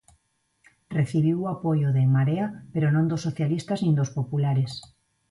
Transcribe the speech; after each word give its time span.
Recibiu 0.97 1.37
o 1.41 1.51
apoio 1.55 1.87
de 1.95 2.01
En 2.05 2.09
Marea, 2.17 2.47
pero 2.73 2.87
non 2.95 3.09
dos 3.11 3.23
socialistas 3.27 3.79
nin 3.81 3.93
dos 3.99 4.13
populares. 4.17 4.71